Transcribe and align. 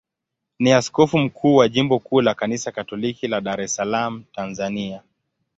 ni 0.59 0.73
askofu 0.73 1.17
mkuu 1.17 1.55
wa 1.55 1.69
jimbo 1.69 1.99
kuu 1.99 2.21
la 2.21 2.33
Kanisa 2.33 2.71
Katoliki 2.71 3.27
la 3.27 3.41
Dar 3.41 3.61
es 3.61 3.75
Salaam, 3.75 4.23
Tanzania. 4.35 5.03